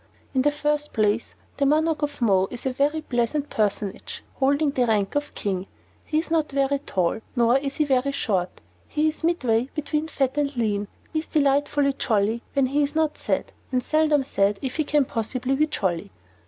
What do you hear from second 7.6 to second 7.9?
he